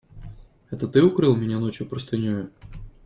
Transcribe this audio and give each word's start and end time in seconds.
Это 0.71 0.87
ты 0.87 1.03
укрыл 1.03 1.35
меня 1.35 1.59
ночью 1.59 1.85
простынею? 1.87 2.49